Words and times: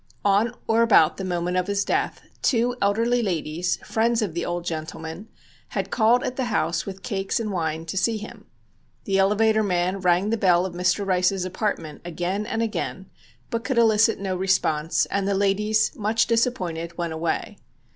On 0.25 0.55
or 0.67 0.81
about 0.81 1.17
the 1.17 1.23
moment 1.23 1.57
of 1.57 1.67
his 1.67 1.85
death, 1.85 2.21
two 2.41 2.75
elderly 2.81 3.21
ladies, 3.21 3.77
friends 3.85 4.23
of 4.23 4.33
the 4.33 4.43
old 4.43 4.65
gentleman, 4.65 5.27
had 5.77 5.91
called 5.91 6.23
at 6.23 6.37
the 6.37 6.45
house 6.45 6.87
with 6.87 7.03
cakes 7.03 7.39
and 7.39 7.51
wine, 7.51 7.85
to 7.85 7.95
see 7.99 8.17
him. 8.17 8.45
The 9.03 9.19
elevator 9.19 9.61
man 9.61 9.99
rang 9.99 10.31
the 10.31 10.37
bell 10.37 10.65
of 10.65 10.73
Mr. 10.73 11.05
Rice's 11.05 11.45
apartment 11.45 12.01
again 12.03 12.47
and 12.47 12.63
again, 12.63 13.11
but 13.51 13.63
could 13.63 13.77
elicit 13.77 14.19
no 14.19 14.35
response, 14.35 15.05
and 15.11 15.27
the 15.27 15.35
ladies, 15.35 15.91
much 15.95 16.25
disappointed, 16.25 16.97
went 16.97 17.13
away. 17.13 17.59